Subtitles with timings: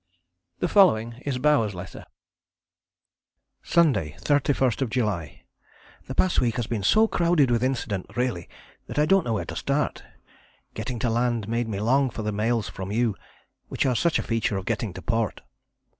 [0.61, 2.05] The following is Bowers' letter:
[3.61, 5.43] "Sunday, 31st July.
[6.07, 8.49] "The past week has been so crowded with incident, really,
[8.87, 10.01] that I don't know where to start.
[10.73, 13.15] Getting to land made me long for the mails from you,
[13.67, 15.41] which are such a feature of getting to port.